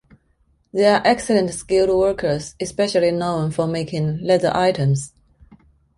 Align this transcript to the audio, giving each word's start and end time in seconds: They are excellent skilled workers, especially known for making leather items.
They 0.73 0.87
are 0.87 0.99
excellent 1.05 1.51
skilled 1.51 1.95
workers, 1.95 2.55
especially 2.59 3.11
known 3.11 3.51
for 3.51 3.67
making 3.67 4.21
leather 4.23 4.49
items. 4.51 5.13